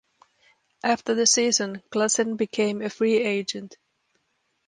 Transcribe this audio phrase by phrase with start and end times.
[0.83, 3.77] After the season, Klassen became a free agent.